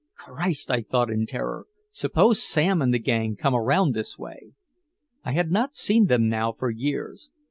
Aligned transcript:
"Christ!" 0.15 0.71
I 0.71 0.81
thought 0.81 1.11
in 1.11 1.27
terror. 1.27 1.67
"Suppose 1.91 2.41
Sam 2.41 2.81
and 2.81 2.91
the 2.91 2.97
gang 2.97 3.35
come 3.35 3.53
around 3.53 3.93
this 3.93 4.17
way!" 4.17 4.53
I 5.23 5.33
had 5.33 5.51
not 5.51 5.75
seen 5.75 6.05
them 6.07 6.27
now 6.27 6.53
for 6.53 6.71
years. 6.71 7.29